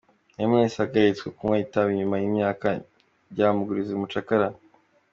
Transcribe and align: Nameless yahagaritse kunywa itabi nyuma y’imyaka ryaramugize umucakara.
Nameless 0.37 0.75
yahagaritse 0.77 1.25
kunywa 1.35 1.57
itabi 1.65 1.97
nyuma 1.99 2.15
y’imyaka 2.21 2.65
ryaramugize 3.31 3.91
umucakara. 3.93 4.47